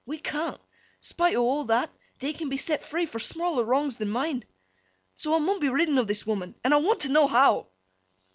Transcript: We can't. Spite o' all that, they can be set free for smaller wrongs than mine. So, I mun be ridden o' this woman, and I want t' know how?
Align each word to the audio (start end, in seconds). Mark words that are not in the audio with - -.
We 0.07 0.17
can't. 0.17 0.59
Spite 0.99 1.35
o' 1.35 1.43
all 1.43 1.65
that, 1.65 1.91
they 2.21 2.33
can 2.33 2.49
be 2.49 2.57
set 2.57 2.83
free 2.83 3.05
for 3.05 3.19
smaller 3.19 3.63
wrongs 3.63 3.97
than 3.97 4.09
mine. 4.09 4.43
So, 5.13 5.35
I 5.35 5.37
mun 5.37 5.59
be 5.59 5.69
ridden 5.69 5.99
o' 5.99 6.03
this 6.05 6.25
woman, 6.25 6.55
and 6.63 6.73
I 6.73 6.77
want 6.77 7.01
t' 7.01 7.09
know 7.09 7.27
how? 7.27 7.67